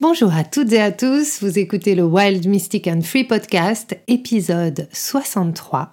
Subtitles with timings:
[0.00, 4.88] Bonjour à toutes et à tous, vous écoutez le Wild Mystic and Free Podcast, épisode
[4.92, 5.92] 63,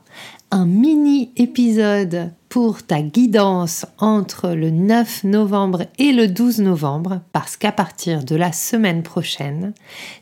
[0.51, 7.57] un mini épisode pour ta guidance entre le 9 novembre et le 12 novembre, parce
[7.57, 9.73] qu'à partir de la semaine prochaine,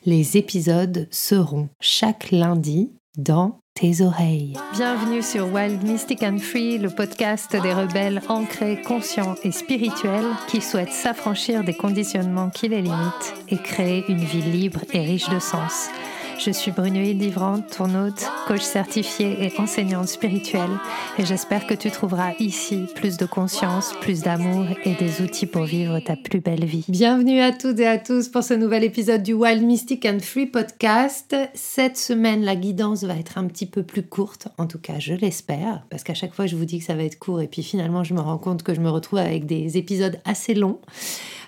[0.05, 4.54] les épisodes seront chaque lundi dans tes oreilles.
[4.73, 10.62] Bienvenue sur Wild Mystic and Free, le podcast des rebelles ancrés, conscients et spirituels qui
[10.62, 15.40] souhaitent s'affranchir des conditionnements qui les limitent et créer une vie libre et riche de
[15.40, 15.90] sens.
[16.39, 20.69] Je suis Brunoïde Livrante, ton hôte, coach certifié et enseignante spirituelle,
[21.17, 25.63] et j'espère que tu trouveras ici plus de conscience, plus d'amour et des outils pour
[25.63, 26.85] vivre ta plus belle vie.
[26.89, 30.47] Bienvenue à toutes et à tous pour ce nouvel épisode du Wild Mystic and Free
[30.47, 31.35] podcast.
[31.53, 35.13] Cette semaine, la guidance va être un petit peu plus courte, en tout cas je
[35.13, 37.63] l'espère, parce qu'à chaque fois je vous dis que ça va être court et puis
[37.63, 40.79] finalement je me rends compte que je me retrouve avec des épisodes assez longs.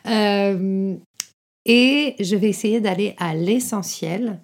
[0.07, 0.95] Euh,
[1.65, 4.39] et je vais essayer d'aller à l'essentiel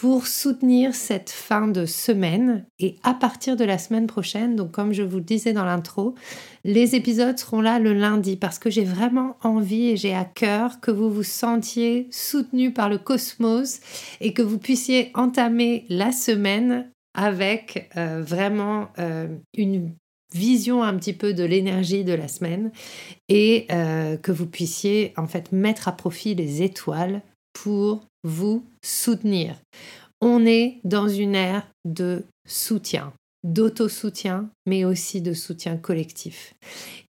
[0.00, 2.64] pour soutenir cette fin de semaine.
[2.78, 6.14] Et à partir de la semaine prochaine, donc comme je vous le disais dans l'intro,
[6.64, 10.80] les épisodes seront là le lundi parce que j'ai vraiment envie et j'ai à cœur
[10.80, 13.80] que vous vous sentiez soutenu par le cosmos
[14.22, 19.92] et que vous puissiez entamer la semaine avec euh, vraiment euh, une
[20.32, 22.72] vision un petit peu de l'énergie de la semaine
[23.28, 27.20] et euh, que vous puissiez en fait mettre à profit les étoiles
[27.52, 29.56] pour vous soutenir.
[30.20, 33.12] On est dans une ère de soutien,
[33.44, 36.54] d'auto-soutien, mais aussi de soutien collectif.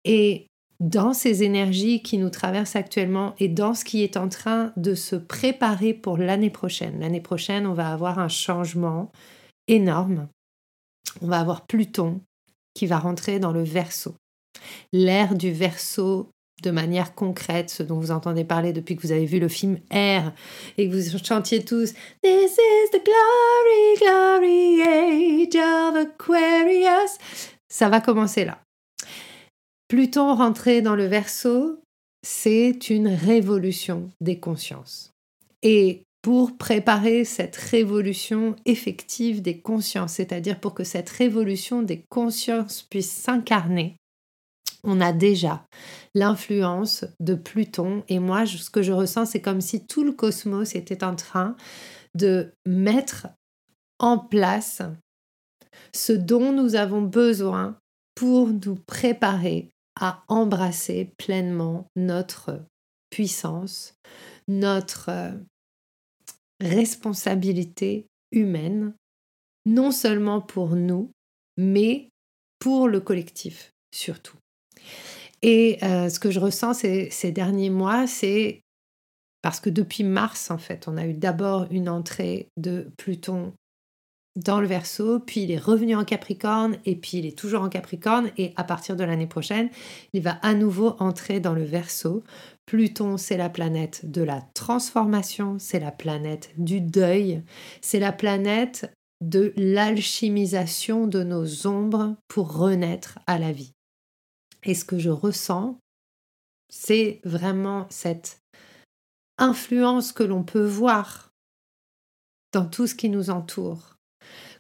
[0.06, 0.48] Et
[0.82, 4.96] dans ces énergies qui nous traversent actuellement et dans ce qui est en train de
[4.96, 7.00] se préparer pour l'année prochaine.
[7.00, 9.12] L'année prochaine, on va avoir un changement
[9.68, 10.28] énorme.
[11.22, 12.22] On va avoir Pluton
[12.74, 14.16] qui va rentrer dans le verso.
[14.92, 16.30] L'ère du verso
[16.62, 19.80] de manière concrète, ce dont vous entendez parler depuis que vous avez vu le film
[19.90, 20.34] Air
[20.78, 27.18] et que vous chantiez tous This is the glory, glory age of Aquarius.
[27.70, 28.60] Ça va commencer là.
[29.88, 31.80] Pluton rentré dans le verso,
[32.26, 35.12] c'est une révolution des consciences.
[35.64, 42.84] Et pour préparer cette révolution effective des consciences, c'est-à-dire pour que cette révolution des consciences
[42.84, 43.96] puisse s'incarner,
[44.84, 45.66] on a déjà
[46.16, 48.04] l'influence de Pluton.
[48.08, 51.56] Et moi, ce que je ressens, c'est comme si tout le cosmos était en train
[52.16, 53.28] de mettre
[54.00, 54.82] en place
[55.94, 57.78] ce dont nous avons besoin
[58.16, 59.70] pour nous préparer
[60.00, 62.62] à embrasser pleinement notre
[63.10, 63.94] puissance,
[64.48, 65.32] notre euh,
[66.62, 68.94] responsabilité humaine,
[69.66, 71.12] non seulement pour nous,
[71.58, 72.10] mais
[72.60, 74.41] pour le collectif surtout.
[75.42, 78.62] Et euh, ce que je ressens ces, derniers mois, c'est
[79.42, 83.54] parce que depuis mars, en fait, on a eu d'abord une entrée de Pluton
[84.36, 87.70] dans le Verseau, puis il est revenu en Capricorne, et puis il est toujours en
[87.70, 89.70] Capricorne, et à partir de l'année prochaine,
[90.14, 92.24] il va à nouveau entrer dans le Verseau.
[92.66, 97.44] Pluton, c'est la planète de la transformation, c'est la planète du deuil,
[97.82, 103.74] c'est la planète de l'alchimisation de nos ombres pour renaître à la vie.
[104.64, 105.78] Et ce que je ressens,
[106.70, 108.42] c'est vraiment cette
[109.38, 111.32] influence que l'on peut voir
[112.54, 113.96] dans tout ce qui nous entoure.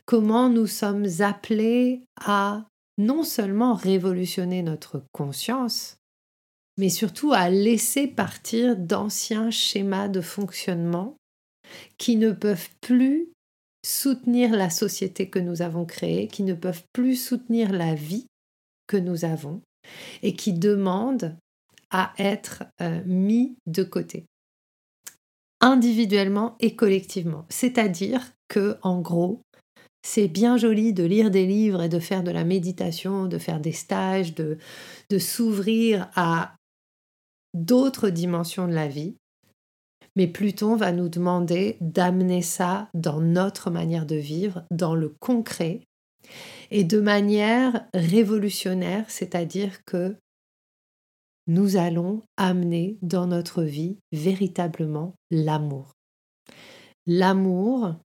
[0.05, 2.65] Comment nous sommes appelés à
[2.97, 5.97] non seulement révolutionner notre conscience,
[6.77, 11.15] mais surtout à laisser partir d'anciens schémas de fonctionnement
[11.97, 13.29] qui ne peuvent plus
[13.85, 18.25] soutenir la société que nous avons créée, qui ne peuvent plus soutenir la vie
[18.87, 19.61] que nous avons,
[20.21, 21.35] et qui demande
[21.89, 24.25] à être euh, mis de côté
[25.61, 27.45] individuellement et collectivement.
[27.49, 29.41] C'est-à-dire que, en gros,
[30.03, 33.59] c'est bien joli de lire des livres et de faire de la méditation, de faire
[33.59, 34.57] des stages, de,
[35.09, 36.55] de s'ouvrir à
[37.53, 39.15] d'autres dimensions de la vie.
[40.15, 45.81] Mais Pluton va nous demander d'amener ça dans notre manière de vivre, dans le concret,
[46.71, 50.15] et de manière révolutionnaire, c'est-à-dire que
[51.47, 55.91] nous allons amener dans notre vie véritablement l'amour.
[57.05, 57.95] L'amour,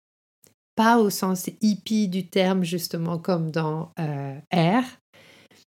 [0.74, 4.84] pas au sens hippie du terme justement comme dans euh, R,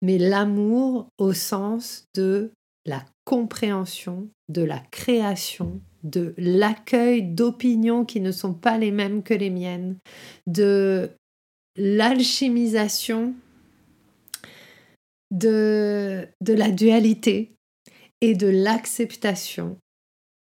[0.02, 2.50] mais l'amour au sens de
[2.86, 9.34] la compréhension, de la création, de l'accueil d'opinions qui ne sont pas les mêmes que
[9.34, 9.96] les miennes,
[10.46, 11.10] de
[11.80, 13.32] l'alchimisation
[15.30, 17.52] de, de la dualité
[18.20, 19.78] et de l'acceptation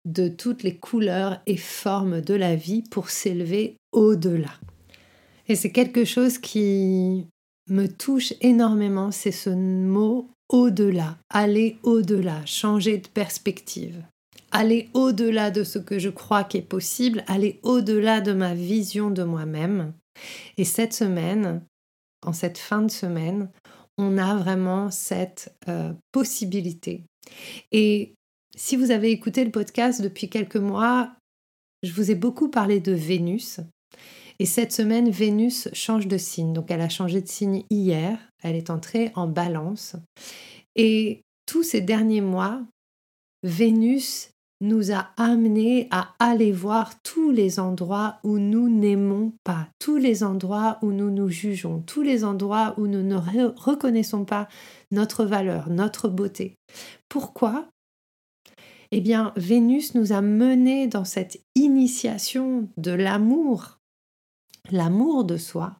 [0.04, 4.51] de toutes les couleurs et formes de la vie pour s'élever au-delà.
[5.48, 7.28] Et c'est quelque chose qui
[7.69, 14.04] me touche énormément, c'est ce mot au-delà, aller au-delà, changer de perspective,
[14.51, 19.12] aller au-delà de ce que je crois qui est possible, aller au-delà de ma vision
[19.12, 19.94] de moi-même.
[20.58, 21.66] Et cette semaine,
[22.26, 23.50] en cette fin de semaine,
[23.98, 27.04] on a vraiment cette euh, possibilité.
[27.72, 28.14] Et
[28.56, 31.14] si vous avez écouté le podcast depuis quelques mois,
[31.84, 33.60] je vous ai beaucoup parlé de Vénus.
[34.40, 36.54] Et cette semaine, Vénus change de signe.
[36.54, 38.18] Donc elle a changé de signe hier.
[38.42, 39.96] Elle est entrée en balance.
[40.76, 42.62] Et tous ces derniers mois,
[43.44, 44.31] Vénus
[44.62, 50.24] nous a amenés à aller voir tous les endroits où nous n'aimons pas, tous les
[50.24, 53.16] endroits où nous nous jugeons, tous les endroits où nous ne
[53.58, 54.48] reconnaissons pas
[54.92, 56.56] notre valeur, notre beauté.
[57.10, 57.68] Pourquoi?
[58.92, 63.80] Eh bien, Vénus nous a menés dans cette initiation de l'amour,
[64.69, 65.78] l'amour de soi,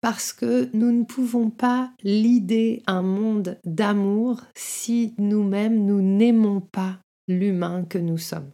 [0.00, 6.98] parce que nous ne pouvons pas l'idée un monde d'amour si nous-mêmes nous n'aimons pas
[7.28, 8.50] l'humain que nous sommes.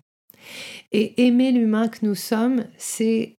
[0.93, 3.37] Et aimer l'humain que nous sommes, c'est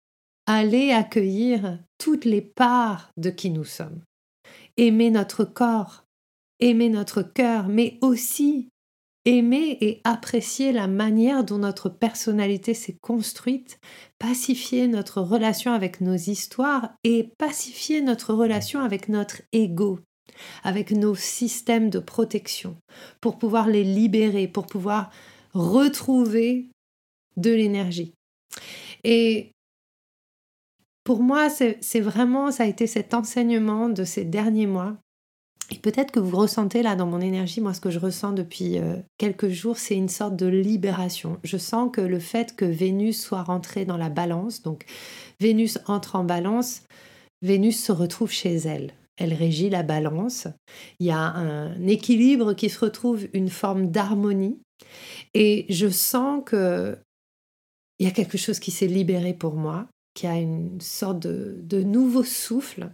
[0.47, 4.01] aller accueillir toutes les parts de qui nous sommes.
[4.77, 6.05] Aimer notre corps,
[6.59, 8.69] aimer notre cœur, mais aussi
[9.25, 13.79] aimer et apprécier la manière dont notre personnalité s'est construite,
[14.19, 19.99] pacifier notre relation avec nos histoires et pacifier notre relation avec notre ego,
[20.63, 22.77] avec nos systèmes de protection,
[23.21, 25.11] pour pouvoir les libérer, pour pouvoir
[25.53, 26.69] retrouver
[27.37, 28.13] de l'énergie.
[29.03, 29.51] Et
[31.03, 34.97] pour moi, c'est vraiment, ça a été cet enseignement de ces derniers mois.
[35.71, 38.77] Et peut-être que vous ressentez là dans mon énergie, moi ce que je ressens depuis
[38.77, 41.39] euh, quelques jours, c'est une sorte de libération.
[41.43, 44.85] Je sens que le fait que Vénus soit rentrée dans la balance, donc
[45.39, 46.83] Vénus entre en balance,
[47.41, 50.47] Vénus se retrouve chez elle elle régit la balance.
[51.00, 54.59] Il y a un équilibre qui se retrouve, une forme d'harmonie.
[55.33, 56.97] Et je sens que
[58.00, 61.56] il y a quelque chose qui s'est libéré pour moi, qui a une sorte de,
[61.62, 62.91] de nouveau souffle.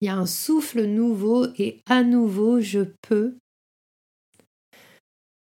[0.00, 3.36] Il y a un souffle nouveau et à nouveau je peux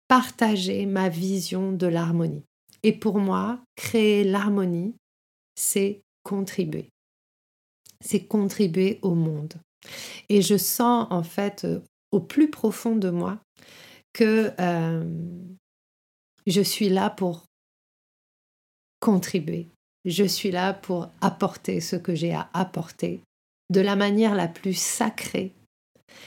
[0.06, 2.44] partager ma vision de l'harmonie.
[2.82, 4.94] Et pour moi, créer l'harmonie,
[5.54, 6.90] c'est contribuer.
[8.00, 9.54] C'est contribuer au monde.
[10.28, 11.80] Et je sens en fait euh,
[12.12, 13.38] au plus profond de moi
[14.12, 15.04] que euh,
[16.46, 17.44] je suis là pour
[19.00, 19.68] contribuer.
[20.04, 23.20] Je suis là pour apporter ce que j'ai à apporter
[23.70, 25.52] de la manière la plus sacrée,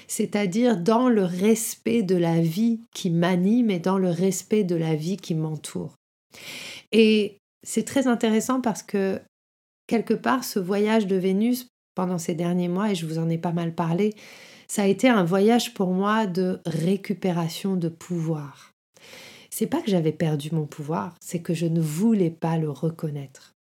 [0.08, 4.96] c'est-à-dire dans le respect de la vie qui m'anime et dans le respect de la
[4.96, 5.96] vie qui m'entoure.
[6.92, 9.20] Et c'est très intéressant parce que
[9.88, 13.38] quelque part, ce voyage de Vénus pendant ces derniers mois, et je vous en ai
[13.38, 14.14] pas mal parlé,
[14.68, 18.74] ça a été un voyage pour moi de récupération de pouvoir.
[19.50, 23.54] C'est pas que j'avais perdu mon pouvoir, c'est que je ne voulais pas le reconnaître.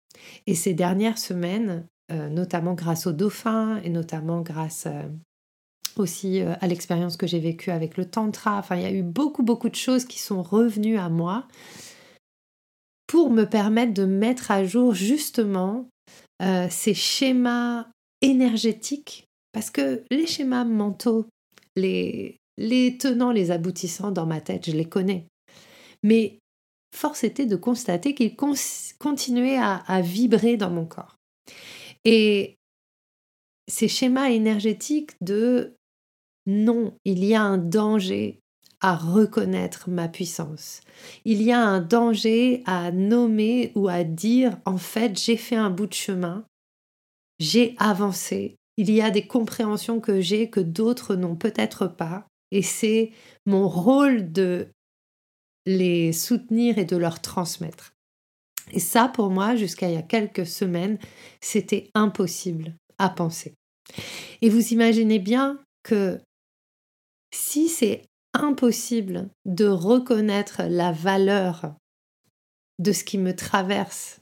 [0.46, 5.02] Et ces dernières semaines, euh, notamment grâce au dauphin et notamment grâce euh,
[5.96, 9.02] aussi euh, à l'expérience que j'ai vécue avec le tantra, enfin il y a eu
[9.02, 11.46] beaucoup beaucoup de choses qui sont revenues à moi
[13.06, 15.88] pour me permettre de mettre à jour justement
[16.70, 17.86] ces schémas
[18.22, 21.26] énergétique, parce que les schémas mentaux,
[21.76, 25.26] les, les tenants, les aboutissants dans ma tête, je les connais.
[26.02, 26.38] Mais
[26.94, 31.16] force était de constater qu'ils continuaient à, à vibrer dans mon corps.
[32.04, 32.56] Et
[33.68, 35.74] ces schémas énergétiques de
[36.46, 38.40] non, il y a un danger
[38.80, 40.80] à reconnaître ma puissance.
[41.24, 45.70] Il y a un danger à nommer ou à dire en fait j'ai fait un
[45.70, 46.44] bout de chemin
[47.40, 48.56] j'ai avancé.
[48.76, 52.26] Il y a des compréhensions que j'ai que d'autres n'ont peut-être pas.
[52.52, 53.10] Et c'est
[53.46, 54.68] mon rôle de
[55.66, 57.92] les soutenir et de leur transmettre.
[58.72, 60.98] Et ça, pour moi, jusqu'à il y a quelques semaines,
[61.40, 63.54] c'était impossible à penser.
[64.42, 66.20] Et vous imaginez bien que
[67.32, 68.02] si c'est
[68.34, 71.74] impossible de reconnaître la valeur
[72.78, 74.19] de ce qui me traverse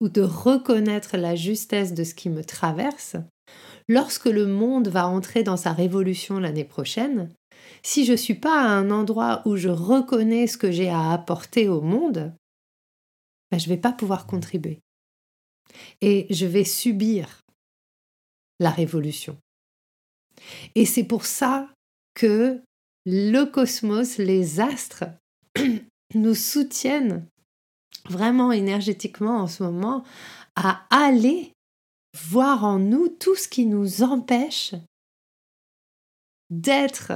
[0.00, 3.16] ou de reconnaître la justesse de ce qui me traverse,
[3.88, 7.30] lorsque le monde va entrer dans sa révolution l'année prochaine,
[7.82, 11.12] si je ne suis pas à un endroit où je reconnais ce que j'ai à
[11.12, 12.34] apporter au monde,
[13.50, 14.80] ben je ne vais pas pouvoir contribuer.
[16.00, 17.42] Et je vais subir
[18.60, 19.38] la révolution.
[20.74, 21.68] Et c'est pour ça
[22.14, 22.60] que
[23.04, 25.04] le cosmos, les astres,
[26.14, 27.26] nous soutiennent
[28.08, 30.04] vraiment énergétiquement en ce moment
[30.54, 31.52] à aller
[32.30, 34.74] voir en nous tout ce qui nous empêche
[36.50, 37.12] d'être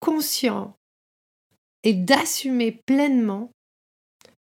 [0.00, 0.76] conscient
[1.82, 3.50] et d'assumer pleinement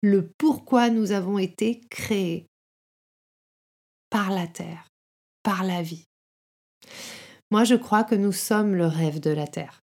[0.02, 2.47] le pourquoi nous avons été créés
[4.11, 4.87] par la Terre,
[5.42, 6.04] par la vie.
[7.50, 9.80] Moi, je crois que nous sommes le rêve de la Terre.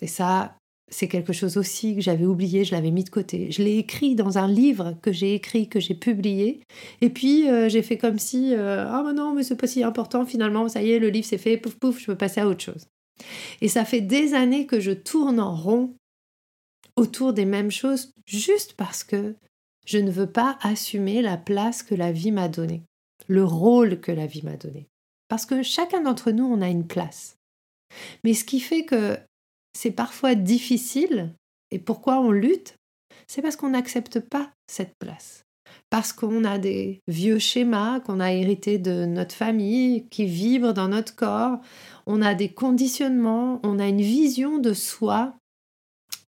[0.00, 3.50] Et ça, c'est quelque chose aussi que j'avais oublié, je l'avais mis de côté.
[3.50, 6.60] Je l'ai écrit dans un livre que j'ai écrit, que j'ai publié.
[7.00, 9.82] Et puis, euh, j'ai fait comme si, euh, ah oh, non, mais c'est pas si
[9.82, 12.46] important, finalement, ça y est, le livre c'est fait, pouf, pouf, je peux passer à
[12.46, 12.86] autre chose.
[13.60, 15.94] Et ça fait des années que je tourne en rond
[16.94, 19.34] autour des mêmes choses, juste parce que
[19.86, 22.82] je ne veux pas assumer la place que la vie m'a donnée,
[23.26, 24.86] le rôle que la vie m'a donné.
[25.28, 27.36] Parce que chacun d'entre nous, on a une place.
[28.24, 29.18] Mais ce qui fait que
[29.76, 31.34] c'est parfois difficile,
[31.70, 32.76] et pourquoi on lutte,
[33.26, 35.44] c'est parce qu'on n'accepte pas cette place.
[35.90, 40.88] Parce qu'on a des vieux schémas qu'on a hérités de notre famille, qui vibrent dans
[40.88, 41.58] notre corps,
[42.06, 45.34] on a des conditionnements, on a une vision de soi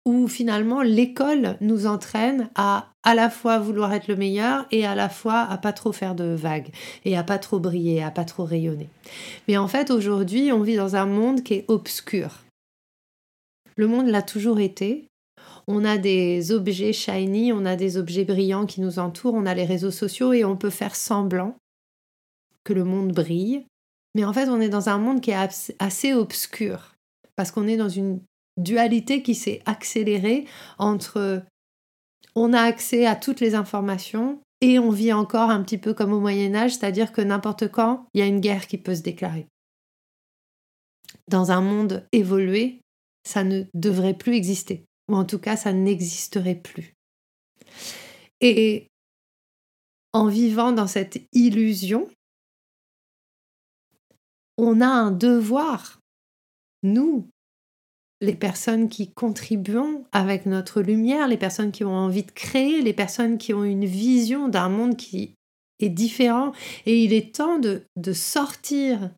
[0.05, 4.95] où finalement l'école nous entraîne à à la fois vouloir être le meilleur et à
[4.95, 6.69] la fois à pas trop faire de vagues
[7.07, 8.91] et à pas trop briller, à pas trop rayonner.
[9.49, 12.43] Mais en fait aujourd'hui on vit dans un monde qui est obscur.
[13.79, 15.09] Le monde l'a toujours été.
[15.69, 19.55] On a des objets shiny, on a des objets brillants qui nous entourent, on a
[19.55, 21.57] les réseaux sociaux et on peut faire semblant
[22.65, 23.65] que le monde brille.
[24.15, 26.97] Mais en fait, on est dans un monde qui est assez obscur
[27.37, 28.21] parce qu'on est dans une
[28.57, 30.47] dualité qui s'est accélérée
[30.79, 31.45] entre
[32.35, 36.13] on a accès à toutes les informations et on vit encore un petit peu comme
[36.13, 39.03] au Moyen Âge, c'est-à-dire que n'importe quand, il y a une guerre qui peut se
[39.03, 39.47] déclarer.
[41.29, 42.81] Dans un monde évolué,
[43.29, 46.95] ça ne devrait plus exister, ou en tout cas, ça n'existerait plus.
[48.41, 48.87] Et
[50.15, 52.09] en vivant dans cette illusion,
[54.57, 56.01] on a un devoir,
[56.83, 57.29] nous,
[58.23, 62.95] les personnes qui contribuent avec notre lumière, les personnes qui ont envie de créer, les
[62.95, 65.35] personnes qui ont une vision d'un monde qui
[65.81, 66.53] est différent.
[66.87, 69.11] Et il est temps de, de sortir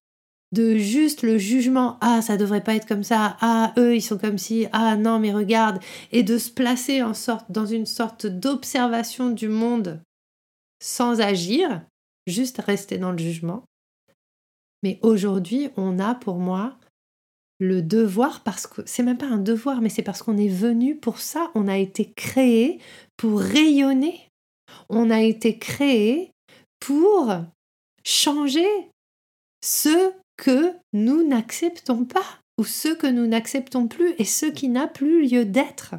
[0.53, 3.37] de juste le jugement ah ça devrait pas être comme ça.
[3.41, 5.81] Ah eux ils sont comme si ah non mais regarde
[6.13, 10.03] et de se placer en sorte dans une sorte d'observation du monde
[10.81, 11.83] sans agir
[12.27, 13.65] juste rester dans le jugement.
[14.83, 16.77] Mais aujourd'hui on a pour moi
[17.61, 20.97] le devoir parce que c'est même pas un devoir mais c'est parce qu'on est venu
[20.97, 21.51] pour ça.
[21.55, 22.81] On a été créé
[23.17, 24.29] pour rayonner.
[24.89, 26.33] On a été créé
[26.81, 27.33] pour
[28.05, 28.67] changer
[29.63, 34.89] ce que nous n'acceptons pas, ou ceux que nous n'acceptons plus, et ce qui n'a
[34.89, 35.97] plus lieu d'être.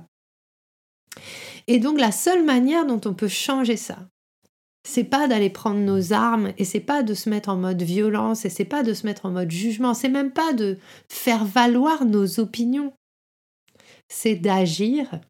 [1.67, 4.09] Et donc la seule manière dont on peut changer ça,
[4.83, 8.43] c'est pas d'aller prendre nos armes et c'est pas de se mettre en mode violence
[8.43, 12.03] et c'est pas de se mettre en mode jugement, c'est même pas de faire valoir
[12.05, 12.93] nos opinions.
[14.09, 15.21] C'est d'agir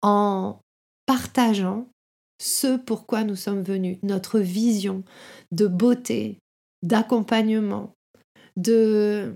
[0.00, 0.60] en
[1.04, 1.88] partageant
[2.40, 5.04] ce pourquoi nous sommes venus, notre vision
[5.52, 6.38] de beauté,
[6.82, 7.92] d'accompagnement,
[8.58, 9.34] de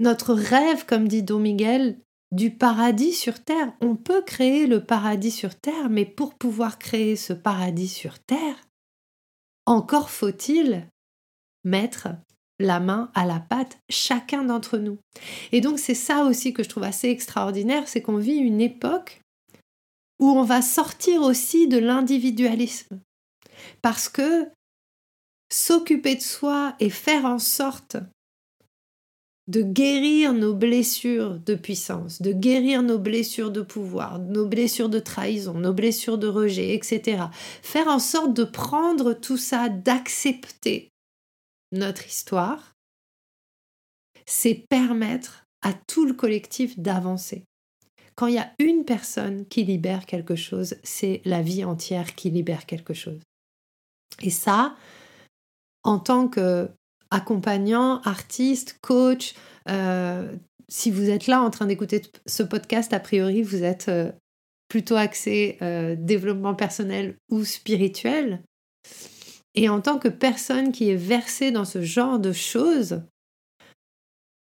[0.00, 2.00] notre rêve, comme dit Don Miguel,
[2.32, 3.72] du paradis sur Terre.
[3.80, 8.56] On peut créer le paradis sur Terre, mais pour pouvoir créer ce paradis sur Terre,
[9.66, 10.88] encore faut-il
[11.64, 12.08] mettre
[12.58, 14.98] la main à la pâte, chacun d'entre nous.
[15.52, 19.20] Et donc c'est ça aussi que je trouve assez extraordinaire, c'est qu'on vit une époque
[20.18, 23.00] où on va sortir aussi de l'individualisme.
[23.82, 24.48] Parce que
[25.52, 27.98] s'occuper de soi et faire en sorte
[29.48, 34.98] de guérir nos blessures de puissance, de guérir nos blessures de pouvoir, nos blessures de
[34.98, 37.24] trahison, nos blessures de rejet, etc.
[37.62, 40.90] Faire en sorte de prendre tout ça, d'accepter
[41.70, 42.74] notre histoire,
[44.26, 47.44] c'est permettre à tout le collectif d'avancer.
[48.16, 52.30] Quand il y a une personne qui libère quelque chose, c'est la vie entière qui
[52.30, 53.20] libère quelque chose.
[54.22, 54.74] Et ça,
[55.84, 56.68] en tant que
[57.10, 59.34] accompagnant, artiste, coach.
[59.68, 60.32] Euh,
[60.68, 64.10] si vous êtes là en train d'écouter ce podcast, a priori, vous êtes euh,
[64.68, 68.42] plutôt axé euh, développement personnel ou spirituel.
[69.54, 73.02] Et en tant que personne qui est versée dans ce genre de choses,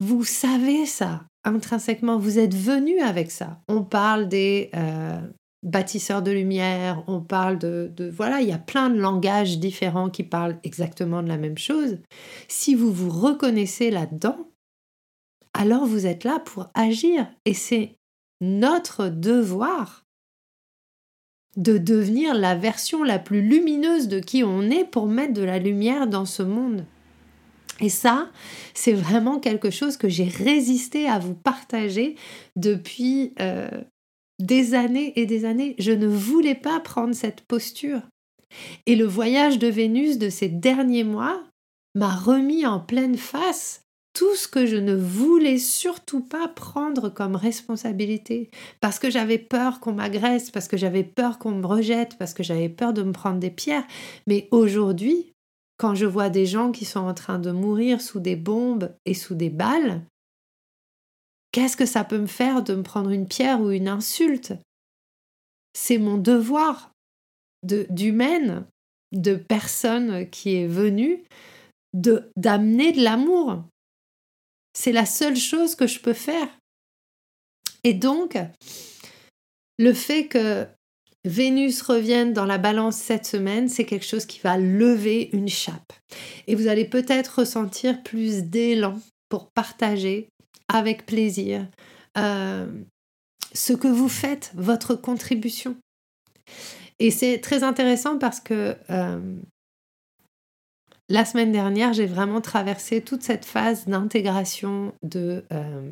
[0.00, 3.60] vous savez ça intrinsèquement, vous êtes venu avec ça.
[3.68, 4.70] On parle des
[5.66, 10.23] bâtisseurs de lumière, on parle de, Voilà, il y a plein de langages différents qui
[10.23, 11.99] parlent exactement de la même chose.
[12.49, 14.49] Si vous vous reconnaissez là-dedans,
[15.52, 17.26] alors vous êtes là pour agir.
[17.44, 17.96] Et c'est
[18.40, 20.04] notre devoir
[21.56, 25.58] de devenir la version la plus lumineuse de qui on est pour mettre de la
[25.58, 26.85] lumière dans ce monde.
[27.80, 28.30] Et ça,
[28.73, 32.14] c'est vraiment quelque chose que j'ai résisté à vous partager
[32.54, 33.68] depuis euh,
[34.38, 35.74] des années et des années.
[35.78, 38.02] Je ne voulais pas prendre cette posture.
[38.86, 41.42] Et le voyage de Vénus de ces derniers mois
[41.94, 43.82] m'a remis en pleine face
[44.16, 48.50] tout ce que je ne voulais surtout pas prendre comme responsabilité,
[48.80, 52.42] parce que j'avais peur qu'on m'agresse, parce que j'avais peur qu'on me rejette, parce que
[52.42, 53.86] j'avais peur de me prendre des pierres.
[54.26, 55.34] Mais aujourd'hui,
[55.76, 59.12] quand je vois des gens qui sont en train de mourir sous des bombes et
[59.12, 60.00] sous des balles,
[61.56, 64.52] qu'est-ce que ça peut me faire de me prendre une pierre ou une insulte?
[65.72, 66.92] C'est mon devoir
[67.62, 68.66] d'humaine,
[69.10, 71.25] de, de personne qui est venue,
[71.94, 73.64] d'amener de l'amour.
[74.75, 76.46] C'est la seule chose que je peux faire.
[77.84, 78.36] Et donc,
[79.78, 80.66] le fait que
[81.25, 85.94] Vénus revienne dans la balance cette semaine, c'est quelque chose qui va lever une chape.
[86.48, 90.28] Et vous allez peut-être ressentir plus d'élan pour partager
[90.68, 91.66] avec plaisir
[92.18, 92.66] euh,
[93.52, 95.76] ce que vous faites, votre contribution.
[96.98, 99.36] Et c'est très intéressant parce que euh,
[101.08, 105.90] la semaine dernière, j'ai vraiment traversé toute cette phase d'intégration de, euh,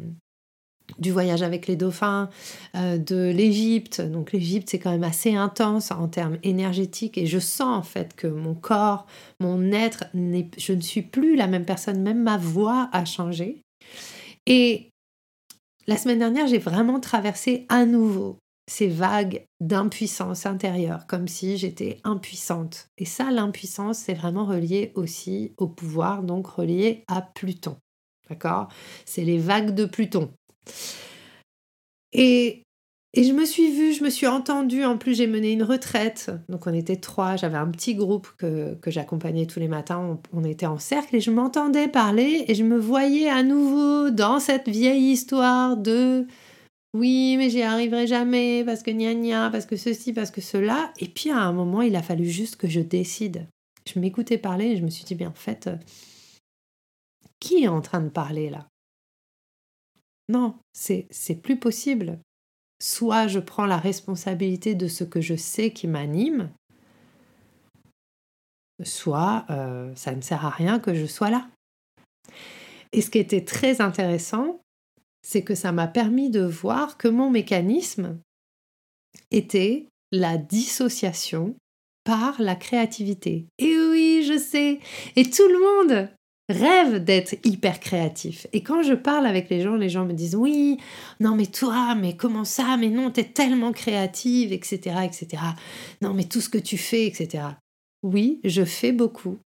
[0.99, 2.31] du voyage avec les dauphins,
[2.75, 4.01] de l'Égypte.
[4.01, 8.15] Donc l'Égypte, c'est quand même assez intense en termes énergétiques et je sens en fait
[8.17, 9.07] que mon corps,
[9.41, 13.63] mon être, je ne suis plus la même personne, même ma voix a changé.
[14.47, 14.91] Et
[15.87, 21.99] la semaine dernière, j'ai vraiment traversé à nouveau ces vagues d'impuissance intérieure, comme si j'étais
[22.05, 22.89] impuissante.
[22.97, 27.77] Et ça, l'impuissance, c'est vraiment relié aussi au pouvoir, donc relié à Pluton.
[28.31, 28.69] D'accord?
[29.05, 30.33] C'est les vagues de Pluton.
[32.13, 32.63] Et,
[33.15, 34.85] et je me suis vue, je me suis entendue.
[34.85, 36.31] En plus, j'ai mené une retraite.
[36.49, 37.37] Donc, on était trois.
[37.37, 40.19] J'avais un petit groupe que, j'accompagnais tous les matins.
[40.33, 44.11] On, on, était en cercle et je m'entendais parler et je me voyais à nouveau
[44.11, 46.27] dans cette vieille histoire de
[46.95, 50.93] oui, mais j'y arriverai jamais parce que gna gna, parce que ceci, parce que cela.
[51.01, 53.49] Et puis à un moment, il a fallu juste que je décide.
[53.93, 55.77] Je m'écoutais parler et je me suis dit, bien en fait, euh,
[57.41, 58.69] qui est en train de parler là?
[60.29, 61.09] Non, c'est
[61.43, 62.19] plus possible.
[62.87, 66.51] Soit je prends la responsabilité de ce que je sais qui m'anime,
[68.83, 71.49] soit euh, ça ne sert à rien que je sois là.
[72.93, 74.61] Et ce qui était très intéressant,
[75.23, 78.21] c'est que ça m'a permis de voir que mon mécanisme
[79.31, 81.57] était la dissociation
[82.05, 83.47] par la créativité.
[83.57, 84.79] Et oui, je sais,
[85.17, 86.11] et tout le monde
[86.49, 88.47] rêve d'être hyper créatif.
[88.53, 90.79] Et quand je parle avec les gens, les gens me disent oui,
[91.21, 95.43] non mais toi, mais comment ça, mais non, t'es tellement créative, etc., etc.
[96.03, 97.45] Non mais tout ce que tu fais, etc.
[98.03, 99.39] Oui, je fais beaucoup.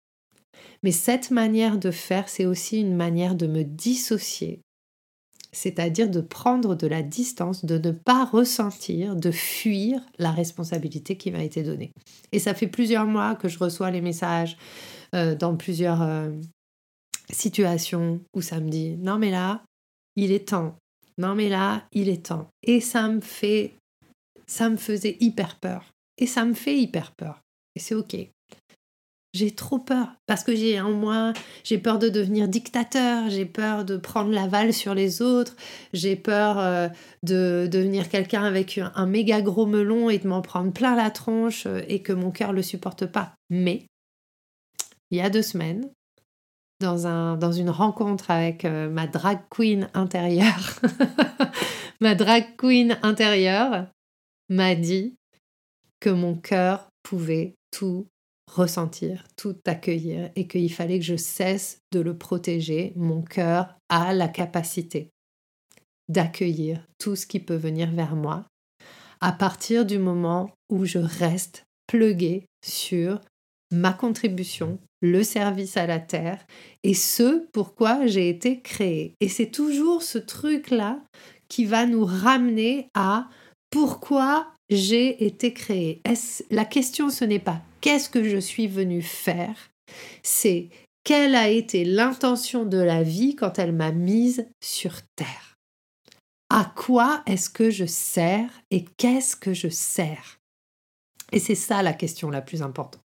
[0.82, 4.60] Mais cette manière de faire, c'est aussi une manière de me dissocier
[5.56, 11.30] c'est-à-dire de prendre de la distance, de ne pas ressentir, de fuir la responsabilité qui
[11.30, 11.92] m'a été donnée.
[12.32, 14.58] Et ça fait plusieurs mois que je reçois les messages
[15.14, 16.30] euh, dans plusieurs euh,
[17.32, 19.62] situations où ça me dit non mais là,
[20.16, 20.76] il est temps.
[21.18, 22.48] Non mais là, il est temps.
[22.62, 23.72] Et ça me fait,
[24.46, 25.84] ça me faisait hyper peur.
[26.18, 27.42] Et ça me fait hyper peur.
[27.74, 28.16] Et c'est ok.
[29.36, 33.84] J'ai trop peur parce que j'ai en moi, j'ai peur de devenir dictateur, j'ai peur
[33.84, 35.56] de prendre l'aval sur les autres,
[35.92, 36.88] j'ai peur euh,
[37.22, 41.66] de devenir quelqu'un avec un, méga gros melon et de m'en prendre plein la tronche
[41.66, 43.34] euh, et que mon cœur le supporte pas.
[43.50, 43.82] Mais
[45.10, 45.86] il y a deux semaines,
[46.80, 50.80] dans, un, dans une rencontre avec euh, ma drag queen intérieure,
[52.00, 53.86] ma drag queen intérieure
[54.48, 55.14] m'a dit
[56.00, 58.06] que mon cœur pouvait tout
[58.52, 62.92] ressentir, tout accueillir et qu'il fallait que je cesse de le protéger.
[62.96, 65.10] Mon cœur a la capacité
[66.08, 68.44] d'accueillir tout ce qui peut venir vers moi
[69.20, 73.20] à partir du moment où je reste plugué sur
[73.72, 76.44] ma contribution, le service à la terre
[76.82, 79.14] et ce pourquoi j'ai été créé.
[79.20, 81.00] Et c'est toujours ce truc-là
[81.48, 83.28] qui va nous ramener à
[83.70, 86.00] pourquoi j'ai été créé.
[86.50, 89.70] La question, ce n'est pas qu'est-ce que je suis venu faire,
[90.22, 90.68] c'est
[91.04, 95.54] quelle a été l'intention de la vie quand elle m'a mise sur Terre.
[96.50, 100.38] À quoi est-ce que je sers et qu'est-ce que je sers?
[101.32, 103.02] Et c'est ça la question la plus importante.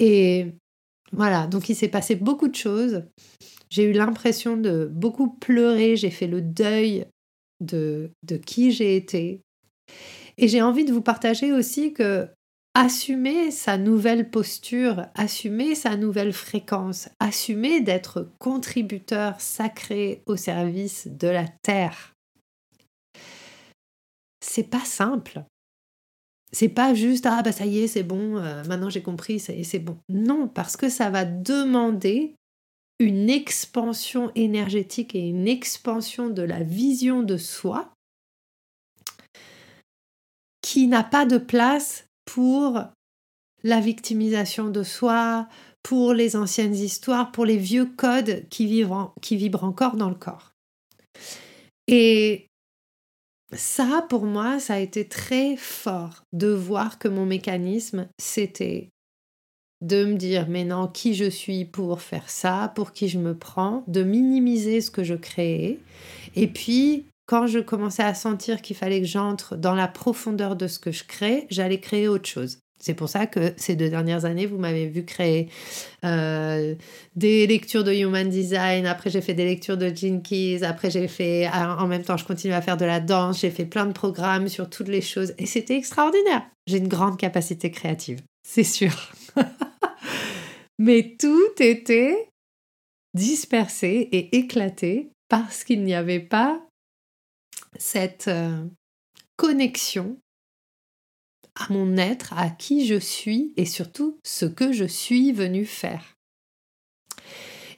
[0.00, 0.54] Et
[1.12, 3.02] voilà, donc il s'est passé beaucoup de choses.
[3.68, 7.06] J'ai eu l'impression de beaucoup pleurer, j'ai fait le deuil
[7.60, 9.42] de, de qui j'ai été.
[10.36, 12.28] Et j'ai envie de vous partager aussi que
[12.74, 21.26] assumer sa nouvelle posture, assumer sa nouvelle fréquence, assumer d'être contributeur sacré au service de
[21.26, 22.14] la terre.
[24.40, 25.42] C'est pas simple.
[26.52, 29.52] C'est pas juste ah bah ça y est, c'est bon, euh, maintenant j'ai compris, ça
[29.52, 29.98] y est, c'est bon.
[30.08, 32.34] Non, parce que ça va demander
[32.98, 37.92] une expansion énergétique et une expansion de la vision de soi
[40.62, 42.82] qui n'a pas de place pour
[43.62, 45.48] la victimisation de soi,
[45.82, 50.14] pour les anciennes histoires, pour les vieux codes qui, vivent qui vibrent encore dans le
[50.14, 50.52] corps.
[51.86, 52.47] Et
[53.52, 58.90] ça, pour moi, ça a été très fort de voir que mon mécanisme, c'était
[59.80, 63.36] de me dire, mais non, qui je suis pour faire ça, pour qui je me
[63.36, 65.78] prends, de minimiser ce que je créais.
[66.34, 70.66] Et puis, quand je commençais à sentir qu'il fallait que j'entre dans la profondeur de
[70.66, 72.58] ce que je crée, j'allais créer autre chose.
[72.80, 75.48] C'est pour ça que ces deux dernières années, vous m'avez vu créer
[76.04, 76.74] euh,
[77.16, 81.08] des lectures de Human Design, après j'ai fait des lectures de Gene Keys, après j'ai
[81.08, 83.92] fait, en même temps je continue à faire de la danse, j'ai fait plein de
[83.92, 86.46] programmes sur toutes les choses et c'était extraordinaire.
[86.66, 88.92] J'ai une grande capacité créative, c'est sûr.
[90.78, 92.28] Mais tout était
[93.14, 96.60] dispersé et éclaté parce qu'il n'y avait pas
[97.76, 98.64] cette euh,
[99.36, 100.16] connexion
[101.58, 106.14] à mon être, à qui je suis et surtout ce que je suis venu faire.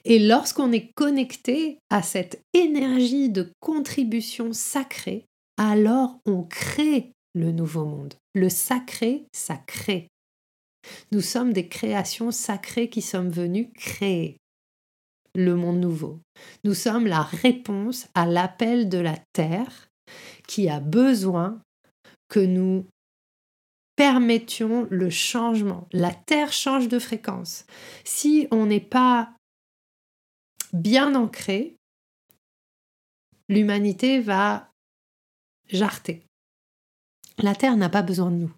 [0.05, 5.25] Et lorsqu'on est connecté à cette énergie de contribution sacrée,
[5.57, 8.13] alors on crée le nouveau monde.
[8.33, 10.07] Le sacré, ça crée.
[11.11, 14.37] Nous sommes des créations sacrées qui sommes venus créer
[15.35, 16.19] le monde nouveau.
[16.63, 19.89] Nous sommes la réponse à l'appel de la Terre
[20.47, 21.61] qui a besoin
[22.27, 22.85] que nous
[24.01, 25.87] permettions le changement.
[25.91, 27.67] La Terre change de fréquence.
[28.03, 29.31] Si on n'est pas
[30.73, 31.75] bien ancré,
[33.47, 34.71] l'humanité va
[35.67, 36.25] jarter.
[37.37, 38.53] La Terre n'a pas besoin de nous.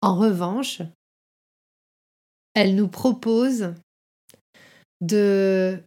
[0.00, 0.80] En revanche,
[2.54, 3.74] elle nous propose
[5.02, 5.78] de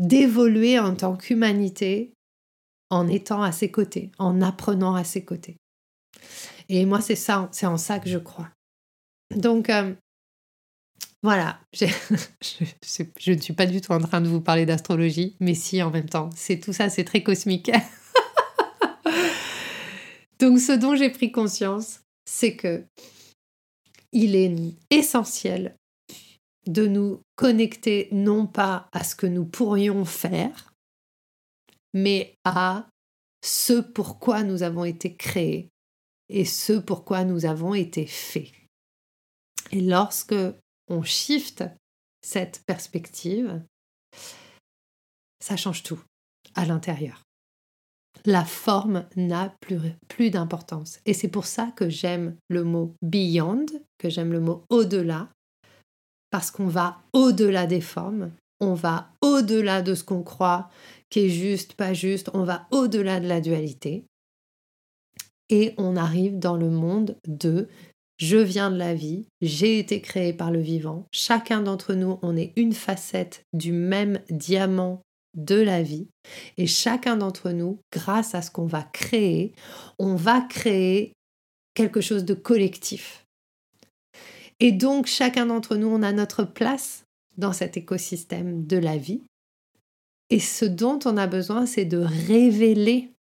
[0.00, 2.12] d'évoluer en tant qu'humanité
[2.90, 5.58] en étant à ses côtés, en apprenant à ses côtés.
[6.68, 8.48] Et moi, c'est ça, c'est en ça que je crois.
[9.34, 9.94] Donc, euh,
[11.22, 11.86] voilà, je,
[13.18, 15.90] je, ne suis pas du tout en train de vous parler d'astrologie, mais si, en
[15.90, 17.70] même temps, c'est tout ça, c'est très cosmique.
[20.38, 22.84] Donc, ce dont j'ai pris conscience, c'est que
[24.12, 24.54] il est
[24.90, 25.76] essentiel
[26.66, 30.72] de nous connecter non pas à ce que nous pourrions faire,
[31.92, 32.86] mais à
[33.44, 35.68] ce pourquoi nous avons été créés
[36.28, 38.52] et ce pourquoi nous avons été faits.
[39.72, 40.34] Et lorsque
[40.88, 41.64] on shift
[42.22, 43.62] cette perspective,
[45.40, 46.00] ça change tout
[46.54, 47.22] à l'intérieur.
[48.24, 51.00] La forme n'a plus, plus d'importance.
[51.04, 53.66] Et c'est pour ça que j'aime le mot beyond,
[53.98, 55.28] que j'aime le mot au-delà,
[56.30, 60.70] parce qu'on va au-delà des formes, on va au-delà de ce qu'on croit
[61.10, 64.06] qui est juste, pas juste, on va au-delà de la dualité
[65.54, 67.68] et on arrive dans le monde de
[68.16, 72.36] je viens de la vie, j'ai été créé par le vivant, chacun d'entre nous, on
[72.36, 75.02] est une facette du même diamant
[75.36, 76.08] de la vie
[76.56, 79.52] et chacun d'entre nous, grâce à ce qu'on va créer,
[80.00, 81.12] on va créer
[81.74, 83.24] quelque chose de collectif.
[84.58, 87.04] Et donc chacun d'entre nous, on a notre place
[87.36, 89.22] dans cet écosystème de la vie.
[90.30, 93.13] Et ce dont on a besoin, c'est de révéler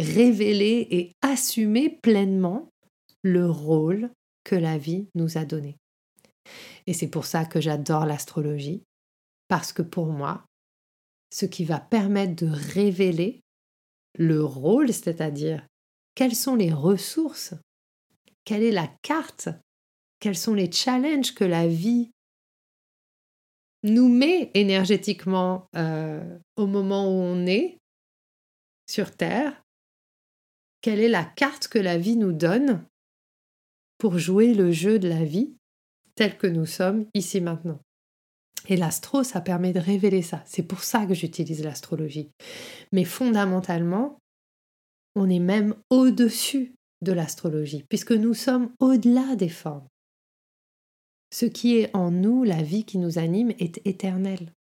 [0.00, 2.70] révéler et assumer pleinement
[3.22, 4.10] le rôle
[4.44, 5.76] que la vie nous a donné.
[6.86, 8.82] Et c'est pour ça que j'adore l'astrologie,
[9.48, 10.44] parce que pour moi,
[11.32, 13.40] ce qui va permettre de révéler
[14.18, 15.64] le rôle, c'est-à-dire
[16.14, 17.54] quelles sont les ressources,
[18.44, 19.48] quelle est la carte,
[20.18, 22.10] quels sont les challenges que la vie
[23.82, 27.78] nous met énergétiquement euh, au moment où on est
[28.88, 29.62] sur Terre,
[30.80, 32.84] quelle est la carte que la vie nous donne
[33.98, 35.54] pour jouer le jeu de la vie
[36.14, 37.80] tel que nous sommes ici maintenant.
[38.68, 40.42] Et l'astro, ça permet de révéler ça.
[40.46, 42.30] C'est pour ça que j'utilise l'astrologie.
[42.92, 44.18] Mais fondamentalement,
[45.14, 49.86] on est même au-dessus de l'astrologie, puisque nous sommes au-delà des formes.
[51.32, 54.52] Ce qui est en nous, la vie qui nous anime, est éternelle.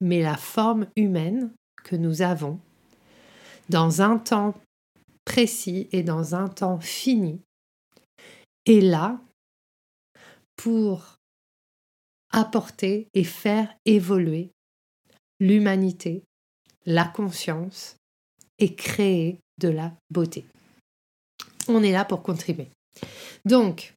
[0.00, 1.52] Mais la forme humaine
[1.84, 2.58] que nous avons
[3.68, 4.54] dans un temps
[5.24, 7.40] précis et dans un temps fini,
[8.66, 9.20] est là
[10.56, 11.16] pour
[12.30, 14.50] apporter et faire évoluer
[15.40, 16.22] l'humanité,
[16.86, 17.96] la conscience
[18.58, 20.44] et créer de la beauté.
[21.68, 22.68] On est là pour contribuer.
[23.44, 23.94] Donc,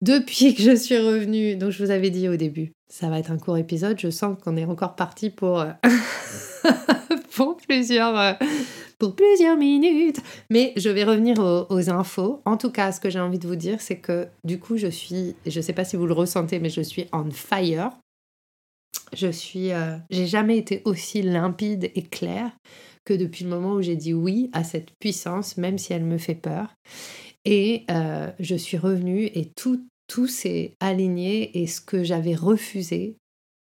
[0.00, 3.30] depuis que je suis revenue, donc je vous avais dit au début, ça va être
[3.30, 5.72] un court épisode, je sens qu'on est encore parti pour, euh,
[7.36, 8.32] pour plusieurs euh,
[9.02, 10.20] pour plusieurs minutes.
[10.48, 12.40] Mais je vais revenir aux, infos.
[12.44, 14.86] En tout cas, ce que j'ai envie de vous dire, c'est que du coup, je
[14.86, 17.90] suis, je sais pas si vous le ressentez, mais je suis on fire.
[19.12, 22.52] Je suis, euh, j'ai jamais été aussi limpide et claire
[23.04, 26.18] que depuis le moment où j'ai dit oui à cette puissance, même si elle me
[26.18, 26.72] fait peur.
[27.44, 33.16] Et euh, je suis revenue et tout, tout s'est aligné et ce que j'avais refusé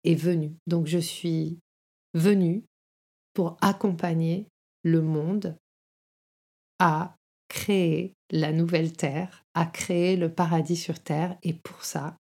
[0.04, 0.52] est venu.
[0.66, 1.58] Donc je suis
[2.14, 2.62] venue
[3.34, 4.46] pour accompagner
[4.90, 5.56] le monde
[6.78, 7.16] à
[7.48, 11.36] créer la nouvelle Terre, à créer le paradis sur Terre.
[11.42, 12.16] Et pour ça,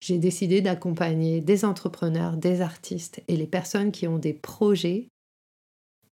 [0.00, 5.08] j'ai décidé d'accompagner des entrepreneurs, des artistes et les personnes qui ont des projets,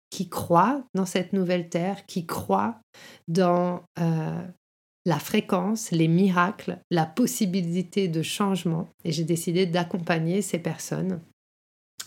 [0.10, 2.80] qui croient dans cette nouvelle Terre, qui croient
[3.28, 4.48] dans euh,
[5.06, 8.89] la fréquence, les miracles, la possibilité de changement.
[9.04, 11.22] Et j'ai décidé d'accompagner ces personnes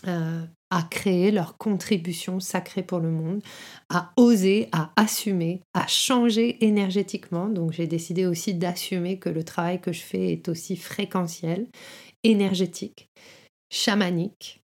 [0.07, 3.41] euh, à créer leur contribution sacrée pour le monde,
[3.89, 7.47] à oser, à assumer, à changer énergétiquement.
[7.47, 11.67] Donc j'ai décidé aussi d'assumer que le travail que je fais est aussi fréquentiel,
[12.23, 13.09] énergétique,
[13.71, 14.61] chamanique,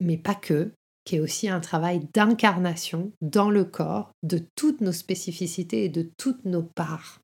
[0.00, 0.72] mais pas que,
[1.04, 6.10] qui est aussi un travail d'incarnation dans le corps de toutes nos spécificités et de
[6.16, 7.20] toutes nos parts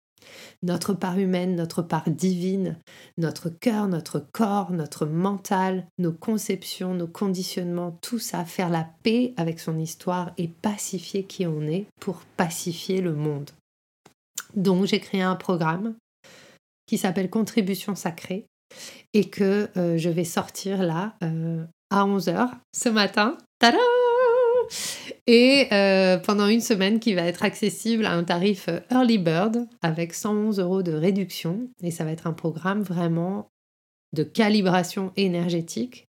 [0.62, 2.78] notre part humaine, notre part divine,
[3.16, 9.34] notre cœur, notre corps, notre mental, nos conceptions, nos conditionnements, tout ça, faire la paix
[9.36, 13.50] avec son histoire et pacifier qui on est pour pacifier le monde.
[14.54, 15.94] Donc j'ai créé un programme
[16.86, 18.46] qui s'appelle Contribution sacrée
[19.14, 23.36] et que euh, je vais sortir là euh, à 11h ce matin.
[23.58, 23.78] Tada
[25.28, 29.68] et euh, pendant une semaine qui va être accessible à un tarif euh, Early Bird
[29.82, 31.68] avec 111 euros de réduction.
[31.82, 33.50] Et ça va être un programme vraiment
[34.14, 36.08] de calibration énergétique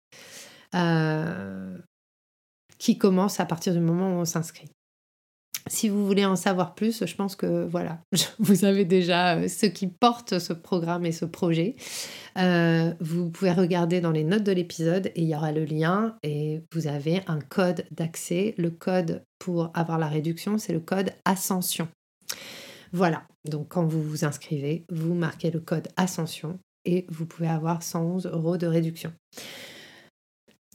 [0.76, 1.76] euh,
[2.78, 4.70] qui commence à partir du moment où on s'inscrit.
[5.68, 8.00] Si vous voulez en savoir plus, je pense que voilà,
[8.38, 11.76] vous avez déjà euh, ce qui porte ce programme et ce projet.
[12.38, 16.16] Euh, vous pouvez regarder dans les notes de l'épisode et il y aura le lien
[16.22, 18.54] et vous avez un code d'accès.
[18.58, 21.88] Le code pour avoir la réduction, c'est le code Ascension.
[22.92, 27.82] Voilà, donc quand vous vous inscrivez, vous marquez le code Ascension et vous pouvez avoir
[27.82, 29.12] 111 euros de réduction.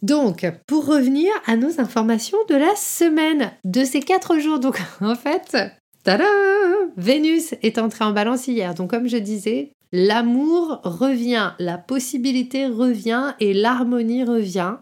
[0.01, 5.15] Donc, pour revenir à nos informations de la semaine, de ces quatre jours, donc en
[5.15, 5.57] fait,
[6.03, 6.25] tada
[6.97, 8.73] Vénus est entrée en balance hier.
[8.73, 14.75] Donc, comme je disais, l'amour revient, la possibilité revient et l'harmonie revient.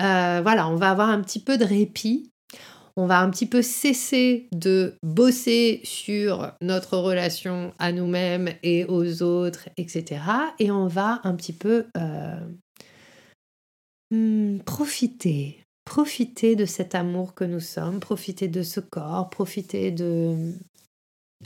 [0.00, 2.30] Euh, voilà, on va avoir un petit peu de répit.
[2.96, 9.22] On va un petit peu cesser de bosser sur notre relation à nous-mêmes et aux
[9.22, 10.20] autres, etc.
[10.58, 12.40] Et on va un petit peu euh,
[14.10, 20.52] Hmm, profitez, profitez de cet amour que nous sommes, profitez de ce corps, profitez de,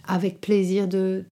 [0.05, 1.27] avec plaisir de,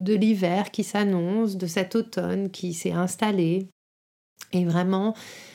[0.00, 3.68] de l'hiver qui s'annonce, de cet automne qui s'est installé.
[4.52, 5.14] Et vraiment,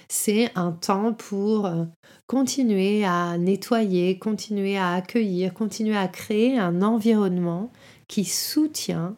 [0.09, 1.85] c'est un temps pour euh,
[2.27, 7.71] continuer à nettoyer, continuer à accueillir, continuer à créer un environnement
[8.07, 9.15] qui soutient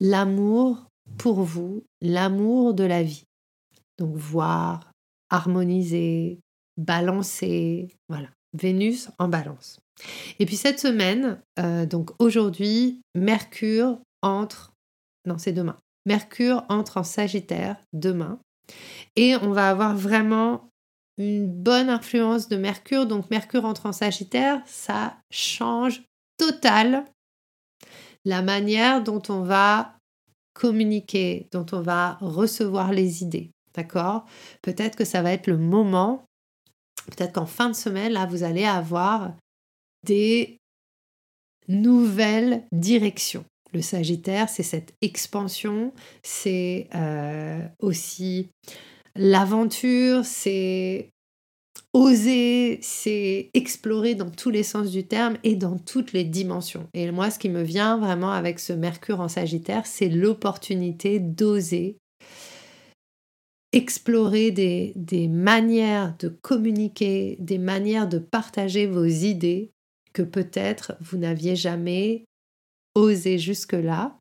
[0.00, 0.86] l'amour
[1.18, 3.24] pour vous, l'amour de la vie.
[4.00, 4.90] Donc voir,
[5.30, 6.40] harmoniser,
[6.76, 8.28] balancer, voilà.
[8.52, 9.78] Vénus en balance.
[10.40, 14.72] Et puis cette semaine, euh, donc aujourd'hui, Mercure entre,
[15.24, 18.40] non c'est demain, Mercure entre en Sagittaire demain.
[19.14, 20.70] Et on va avoir vraiment
[21.18, 23.06] une bonne influence de Mercure.
[23.06, 26.02] Donc Mercure entre en Sagittaire, ça change
[26.38, 27.04] total
[28.24, 29.96] la manière dont on va
[30.54, 33.50] communiquer, dont on va recevoir les idées.
[33.74, 34.26] D'accord?
[34.62, 36.24] Peut-être que ça va être le moment,
[37.06, 39.32] peut-être qu'en fin de semaine, là, vous allez avoir
[40.06, 40.58] des
[41.68, 43.44] nouvelles directions.
[43.72, 48.48] Le Sagittaire, c'est cette expansion, c'est euh, aussi
[49.14, 51.10] l'aventure, c'est
[51.92, 56.88] oser, c'est explorer dans tous les sens du terme et dans toutes les dimensions.
[56.94, 61.96] Et moi, ce qui me vient vraiment avec ce Mercure en Sagittaire, c'est l'opportunité d'oser
[63.72, 69.70] explorer des, manières de communiquer, des manières de partager vos idées
[70.12, 72.24] que peut-être vous n'aviez jamais
[72.94, 74.18] osé jusque-là.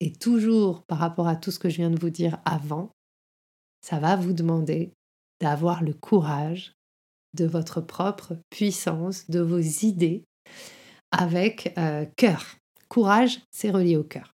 [0.00, 2.92] Et toujours par rapport à tout ce que je viens de vous dire avant,
[3.84, 4.92] ça va vous demander
[5.40, 6.72] d'avoir le courage
[7.34, 10.24] de votre propre puissance, de vos idées
[11.10, 12.56] avec euh, cœur.
[12.88, 14.34] Courage, c'est relié au cœur.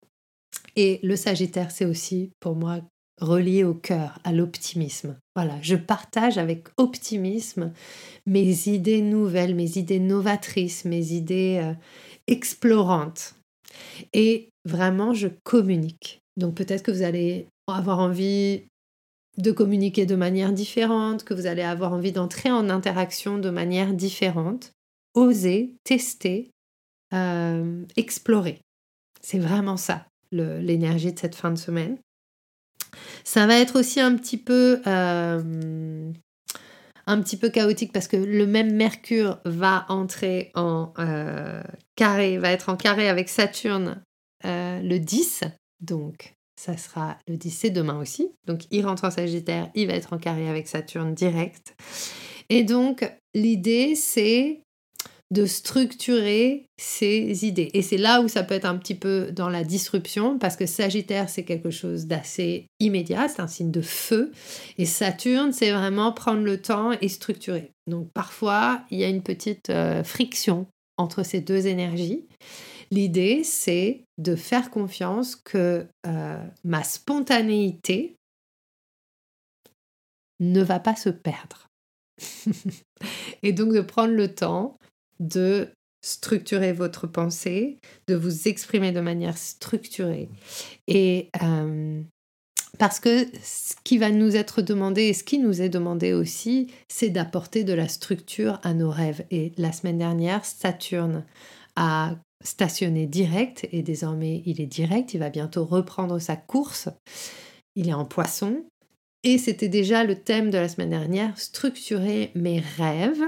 [0.77, 2.81] Et le Sagittaire, c'est aussi pour moi
[3.21, 5.17] relié au cœur, à l'optimisme.
[5.37, 7.73] Voilà, je partage avec optimisme
[8.27, 11.75] mes idées nouvelles, mes idées novatrices, mes idées euh,
[12.27, 13.35] explorantes.
[14.13, 16.21] Et vraiment, je communique.
[16.37, 18.65] Donc peut-être que vous allez avoir envie
[19.39, 23.95] de communiquer de manière différente, que vous allez avoir envie d'entrer en interaction de manière
[23.95, 24.73] différente.
[25.15, 26.51] Osez, tester,
[27.13, 28.61] euh, explorer.
[29.21, 31.99] C'est vraiment ça, l'énergie de cette fin de semaine.
[33.25, 36.13] Ça va être aussi un petit peu, euh,
[37.07, 41.63] un petit peu chaotique parce que le même Mercure va entrer en euh,
[41.97, 44.03] carré, va être en carré avec Saturne
[44.45, 45.45] le 10.
[45.81, 48.33] Donc, ça sera le 10, c'est demain aussi.
[48.47, 51.75] Donc, il rentre en Sagittaire, il va être en carré avec Saturne direct.
[52.51, 54.61] Et donc, l'idée, c'est
[55.31, 57.71] de structurer ses idées.
[57.73, 60.67] Et c'est là où ça peut être un petit peu dans la disruption, parce que
[60.67, 64.33] Sagittaire, c'est quelque chose d'assez immédiat, c'est un signe de feu,
[64.77, 67.71] et Saturne, c'est vraiment prendre le temps et structurer.
[67.87, 70.67] Donc parfois, il y a une petite euh, friction
[70.97, 72.27] entre ces deux énergies.
[72.91, 78.17] L'idée, c'est de faire confiance que euh, ma spontanéité
[80.41, 81.69] ne va pas se perdre.
[83.43, 84.77] et donc de prendre le temps
[85.21, 85.69] de
[86.03, 87.79] structurer votre pensée,
[88.09, 90.31] de vous exprimer de manière structurée.
[90.89, 92.03] Et euh,
[92.79, 96.69] parce que ce qui va nous être demandé et ce qui nous est demandé aussi,
[96.89, 99.25] c'est d'apporter de la structure à nos rêves.
[99.31, 101.25] Et la semaine dernière, Saturne
[101.77, 106.89] a stationné direct et désormais il est direct, il va bientôt reprendre sa course.
[107.77, 108.65] Il est en poisson.
[109.23, 113.23] Et c'était déjà le thème de la semaine dernière, structurer mes rêves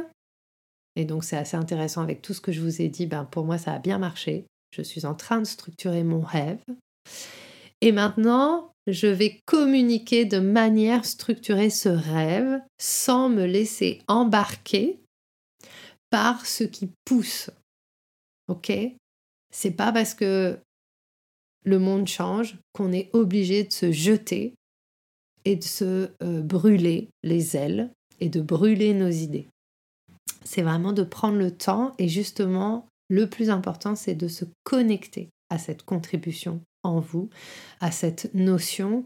[0.96, 3.06] et donc c'est assez intéressant avec tout ce que je vous ai dit.
[3.06, 4.44] Ben, pour moi, ça a bien marché.
[4.76, 6.62] Je suis en train de structurer mon rêve.
[7.80, 15.00] Et maintenant, je vais communiquer de manière structurée ce rêve sans me laisser embarquer
[16.10, 17.50] par ce qui pousse.
[18.48, 18.72] Ok?
[19.50, 20.58] C'est pas parce que
[21.64, 24.54] le monde change qu'on est obligé de se jeter
[25.44, 29.48] et de se euh, brûler les ailes et de brûler nos idées
[30.44, 35.30] c'est vraiment de prendre le temps et justement, le plus important, c'est de se connecter
[35.50, 37.28] à cette contribution en vous,
[37.80, 39.04] à cette notion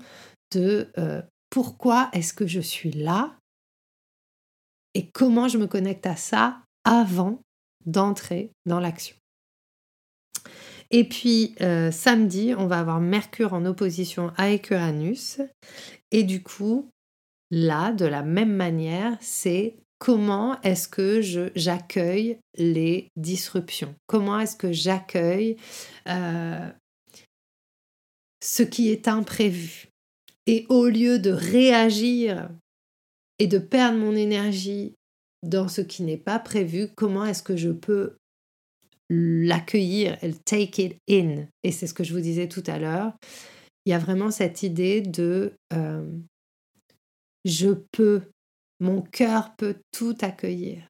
[0.52, 3.34] de euh, pourquoi est-ce que je suis là
[4.94, 7.40] et comment je me connecte à ça avant
[7.84, 9.16] d'entrer dans l'action.
[10.90, 15.40] Et puis euh, samedi, on va avoir Mercure en opposition avec Uranus.
[16.12, 16.88] Et du coup,
[17.50, 21.20] là, de la même manière, c'est comment est-ce que
[21.54, 23.94] j'accueille les disruptions?
[24.06, 25.56] Comment est-ce que j'accueille
[26.08, 26.70] euh,
[28.42, 29.88] ce qui est imprévu?
[30.46, 32.48] Et au lieu de réagir
[33.38, 34.94] et de perdre mon énergie
[35.42, 38.16] dans ce qui n'est pas prévu, comment est-ce que je peux
[39.08, 40.22] l'accueillir?
[40.22, 41.46] Et take it in.
[41.62, 43.12] Et c'est ce que je vous disais tout à l'heure.
[43.84, 46.08] Il y a vraiment cette idée de euh,
[47.44, 48.22] je peux
[48.80, 50.88] mon cœur peut tout accueillir.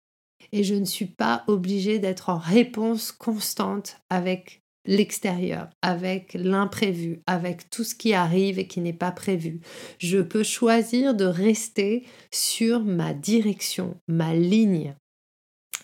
[0.52, 7.68] Et je ne suis pas obligée d'être en réponse constante avec l'extérieur, avec l'imprévu, avec
[7.70, 9.60] tout ce qui arrive et qui n'est pas prévu.
[9.98, 14.94] Je peux choisir de rester sur ma direction, ma ligne.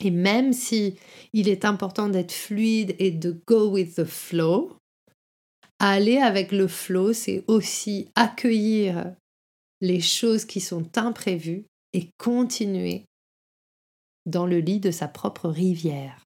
[0.01, 0.97] Et même si
[1.33, 4.77] il est important d'être fluide et de go with the flow,
[5.79, 9.15] aller avec le flow, c'est aussi accueillir
[9.81, 13.05] les choses qui sont imprévues et continuer
[14.26, 16.24] dans le lit de sa propre rivière.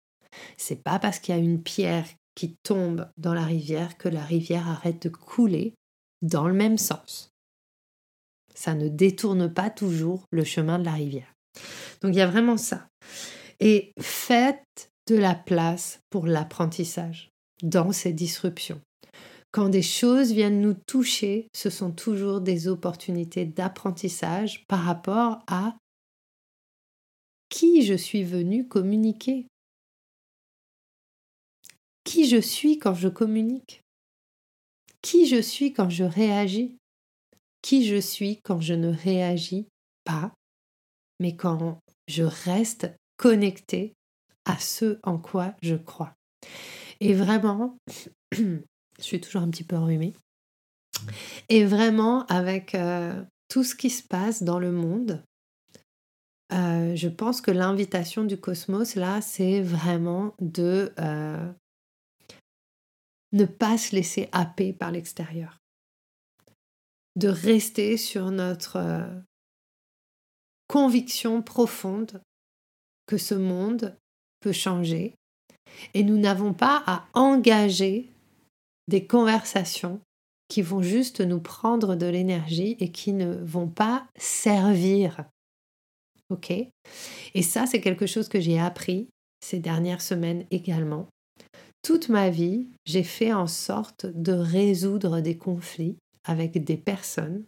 [0.57, 4.23] C'est pas parce qu'il y a une pierre qui tombe dans la rivière que la
[4.23, 5.75] rivière arrête de couler
[6.23, 7.31] dans le même sens.
[8.55, 11.33] Ça ne détourne pas toujours le chemin de la rivière.
[12.01, 12.89] Donc il y a vraiment ça.
[13.61, 17.31] Et faites de la place pour l'apprentissage
[17.63, 18.81] dans ces disruptions.
[19.57, 25.79] Quand des choses viennent nous toucher, ce sont toujours des opportunités d'apprentissage par rapport à
[27.49, 29.47] qui je suis venu communiquer.
[32.05, 33.81] Qui je suis quand je communique.
[35.01, 36.77] Qui je suis quand je réagis.
[37.63, 39.69] qui je suis quand je ne réagis
[40.05, 40.35] pas,
[41.19, 41.79] mais quand
[42.09, 43.95] je reste connecté
[44.45, 46.13] à ce en quoi je crois.
[47.01, 47.79] Et vraiment,
[48.99, 50.15] je suis toujours un petit peu enrhumée,
[51.49, 55.23] et vraiment avec euh, tout ce qui se passe dans le monde,
[56.53, 61.53] euh, je pense que l'invitation du cosmos, là, c'est vraiment de euh,
[63.33, 65.59] ne pas se laisser happer par l'extérieur,
[67.17, 69.07] de rester sur notre
[70.69, 72.21] conviction profonde
[73.07, 73.97] que ce monde
[74.41, 75.15] peut changer.
[75.95, 78.09] Et nous n'avons pas à engager
[78.89, 80.01] des conversations
[80.49, 85.25] qui vont juste nous prendre de l'énergie et qui ne vont pas servir.
[86.31, 86.53] OK?
[87.35, 89.09] Et ça, c'est quelque chose que j'ai appris
[89.41, 91.09] ces dernières semaines également.
[91.83, 97.45] Toute ma vie, j'ai fait en sorte de résoudre des conflits avec des personnes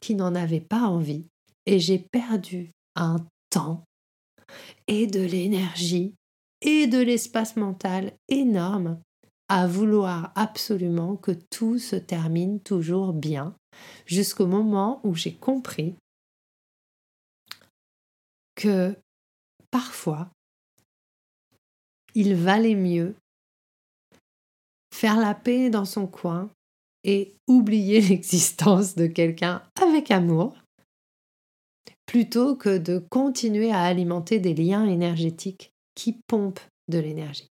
[0.00, 1.24] qui n'en avaient pas envie
[1.66, 3.84] et j'ai perdu un temps
[4.86, 6.14] et de l'énergie
[6.60, 9.00] et de l'espace mental énorme
[9.48, 13.54] à vouloir absolument que tout se termine toujours bien,
[14.06, 15.94] jusqu'au moment où j'ai compris
[18.54, 18.94] que
[19.70, 20.30] parfois,
[22.14, 23.14] il valait mieux
[24.92, 26.50] faire la paix dans son coin
[27.04, 30.56] et oublier l'existence de quelqu'un avec amour,
[32.04, 37.48] plutôt que de continuer à alimenter des liens énergétiques qui pompent de l'énergie.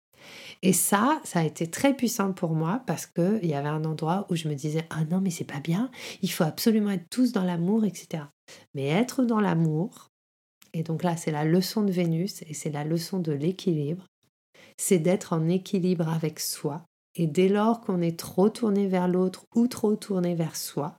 [0.64, 4.26] Et ça, ça a été très puissant pour moi parce qu'il y avait un endroit
[4.30, 5.90] où je me disais Ah non, mais c'est pas bien,
[6.22, 8.24] il faut absolument être tous dans l'amour, etc.
[8.74, 10.10] Mais être dans l'amour,
[10.72, 14.06] et donc là, c'est la leçon de Vénus et c'est la leçon de l'équilibre,
[14.76, 16.84] c'est d'être en équilibre avec soi.
[17.14, 20.96] Et dès lors qu'on est trop tourné vers l'autre ou trop tourné vers soi,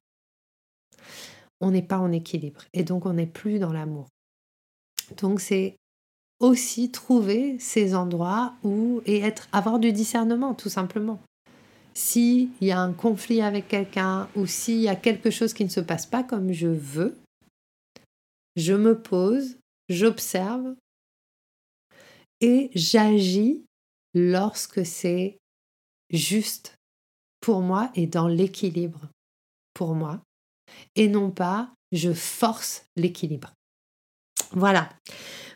[1.60, 4.10] on n'est pas en équilibre et donc on n'est plus dans l'amour.
[5.18, 5.78] Donc c'est
[6.44, 11.22] aussi trouver ces endroits où et être avoir du discernement tout simplement.
[11.94, 15.70] S'il y a un conflit avec quelqu'un ou s'il y a quelque chose qui ne
[15.70, 17.16] se passe pas comme je veux,
[18.58, 20.76] je me pose, j'observe
[22.42, 23.64] et j'agis
[24.14, 25.38] lorsque c'est
[26.10, 26.76] juste
[27.40, 29.08] pour moi et dans l'équilibre
[29.74, 30.20] pour moi
[30.98, 33.54] et non pas je force l'équilibre.
[34.52, 34.90] Voilà.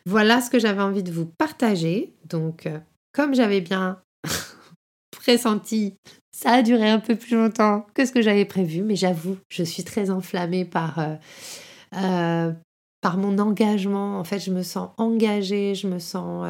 [0.08, 2.14] Voilà ce que j'avais envie de vous partager.
[2.30, 2.80] Donc, euh,
[3.12, 4.00] comme j'avais bien
[5.12, 5.96] pressenti,
[6.32, 9.64] ça a duré un peu plus longtemps que ce que j'avais prévu, mais j'avoue, je
[9.64, 11.16] suis très enflammée par, euh,
[11.98, 12.54] euh,
[13.18, 14.18] mon engagement.
[14.18, 16.48] En fait, je me sens engagée, je me sens,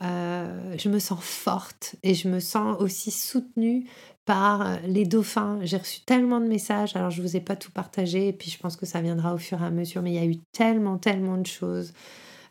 [0.00, 3.86] je me sens forte et je me sens aussi soutenue
[4.24, 5.58] par les dauphins.
[5.64, 8.50] J'ai reçu tellement de messages, alors je ne vous ai pas tout partagé, et puis
[8.50, 10.38] je pense que ça viendra au fur et à mesure, mais il y a eu
[10.52, 11.92] tellement, tellement de choses.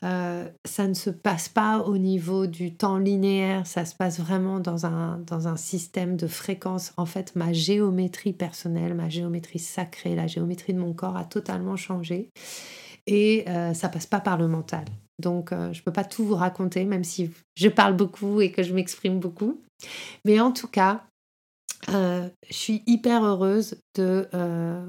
[0.04, 4.60] Euh, ça ne se passe pas au niveau du temps linéaire, ça se passe vraiment
[4.60, 6.94] dans un, dans un système de fréquence.
[6.98, 11.76] En fait, ma géométrie personnelle, ma géométrie sacrée, la géométrie de mon corps a totalement
[11.76, 12.30] changé
[13.08, 14.86] et euh, ça passe pas par le mental.
[15.20, 18.52] Donc, euh, je ne peux pas tout vous raconter, même si je parle beaucoup et
[18.52, 19.60] que je m'exprime beaucoup.
[20.26, 21.04] Mais en tout cas,
[21.88, 24.28] je suis hyper heureuse de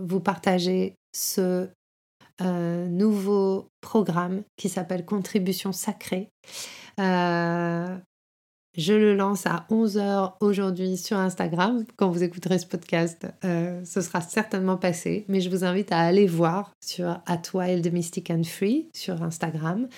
[0.01, 1.69] vous partager ce
[2.41, 6.29] nouveau programme qui s'appelle Contribution sacrée.
[7.01, 7.97] Euh,
[8.77, 11.85] je le lance à 11h aujourd'hui sur Instagram.
[11.97, 15.25] Quand vous écouterez ce podcast, euh, ce sera certainement passé.
[15.29, 19.89] Mais je vous invite à aller voir sur At Wild Mystic and Free sur Instagram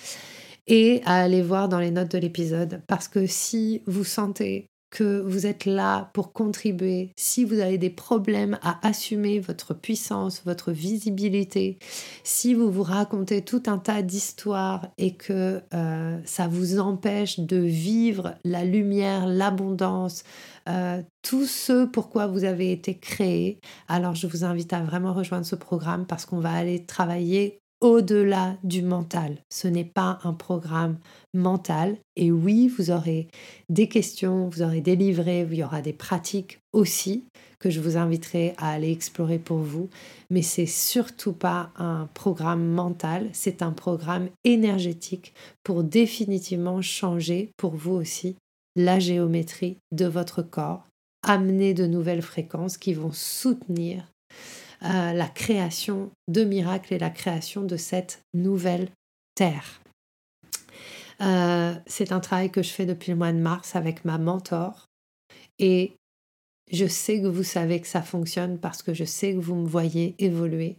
[0.67, 2.81] et à aller voir dans les notes de l'épisode.
[2.87, 7.91] Parce que si vous sentez que vous êtes là pour contribuer, si vous avez des
[7.91, 11.79] problèmes à assumer votre puissance, votre visibilité,
[12.25, 17.57] si vous vous racontez tout un tas d'histoires et que euh, ça vous empêche de
[17.57, 20.25] vivre la lumière, l'abondance,
[20.69, 25.47] euh, tout ce pourquoi vous avez été créé, alors je vous invite à vraiment rejoindre
[25.47, 29.39] ce programme parce qu'on va aller travailler au-delà du mental.
[29.51, 30.99] Ce n'est pas un programme
[31.35, 31.97] mental.
[32.17, 33.29] Et oui, vous aurez
[33.69, 37.25] des questions, vous aurez des livrets, il y aura des pratiques aussi
[37.59, 39.89] que je vous inviterai à aller explorer pour vous.
[40.31, 47.75] Mais c'est surtout pas un programme mental, c'est un programme énergétique pour définitivement changer pour
[47.75, 48.37] vous aussi
[48.77, 50.87] la géométrie de votre corps,
[51.23, 54.05] amener de nouvelles fréquences qui vont soutenir
[54.83, 58.89] la création de miracles et la création de cette nouvelle
[59.35, 59.81] terre.
[61.21, 64.87] Euh, c'est un travail que je fais depuis le mois de mars avec ma mentor
[65.59, 65.93] et
[66.73, 69.67] je sais que vous savez que ça fonctionne parce que je sais que vous me
[69.67, 70.77] voyez évoluer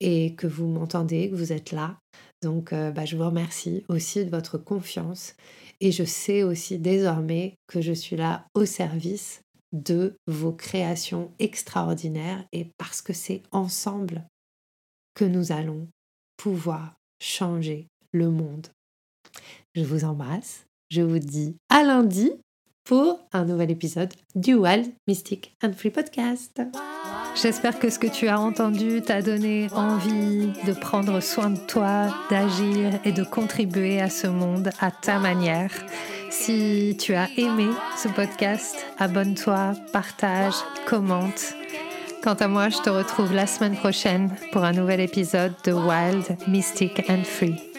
[0.00, 1.98] et que vous m'entendez, que vous êtes là.
[2.42, 5.34] Donc, euh, bah, je vous remercie aussi de votre confiance
[5.80, 9.40] et je sais aussi désormais que je suis là au service
[9.72, 14.24] de vos créations extraordinaires et parce que c'est ensemble
[15.14, 15.88] que nous allons
[16.36, 18.68] pouvoir changer le monde.
[19.74, 22.32] Je vous embrasse, je vous dis à lundi
[22.84, 26.60] pour un nouvel épisode du Wild Mystic and Free Podcast.
[27.40, 32.14] J'espère que ce que tu as entendu t'a donné envie de prendre soin de toi,
[32.28, 35.72] d'agir et de contribuer à ce monde à ta manière.
[36.32, 40.54] Si tu as aimé ce podcast, abonne-toi, partage,
[40.86, 41.54] commente.
[42.24, 46.38] Quant à moi, je te retrouve la semaine prochaine pour un nouvel épisode de Wild,
[46.48, 47.71] Mystic and Free.